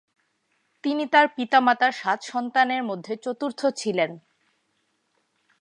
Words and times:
তিনি 0.83 1.03
তার 1.05 1.27
পিতা 1.35 1.59
মাতার 1.59 1.91
সাত 1.91 2.19
সন্তানের 2.23 2.83
মধ্যে 2.83 3.13
চতুর্থ 3.15 3.61
ছিলেন। 3.75 4.11